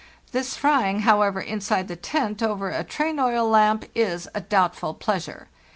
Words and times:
This 0.31 0.55
frying, 0.57 1.01
however, 1.01 1.39
inside 1.39 1.87
the 1.87 1.95
tent 1.95 2.41
over 2.41 2.71
a 2.71 2.83
train 2.83 3.19
oil 3.19 3.47
lamp, 3.47 3.85
is 3.93 4.27
a 4.33 4.41
doubtful 4.41 4.95
pleasure. 4.95 5.47